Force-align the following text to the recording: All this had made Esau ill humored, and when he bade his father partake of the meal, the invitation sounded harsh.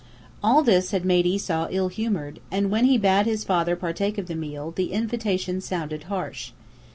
All 0.41 0.63
this 0.63 0.89
had 0.89 1.05
made 1.05 1.27
Esau 1.27 1.67
ill 1.69 1.89
humored, 1.89 2.39
and 2.49 2.71
when 2.71 2.85
he 2.85 2.97
bade 2.97 3.27
his 3.27 3.43
father 3.43 3.75
partake 3.75 4.17
of 4.17 4.25
the 4.25 4.33
meal, 4.33 4.71
the 4.71 4.93
invitation 4.93 5.61
sounded 5.61 6.05
harsh. 6.05 6.53